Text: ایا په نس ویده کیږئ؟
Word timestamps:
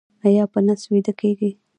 ایا 0.25 0.43
په 0.53 0.59
نس 0.65 0.81
ویده 0.91 1.13
کیږئ؟ 1.21 1.51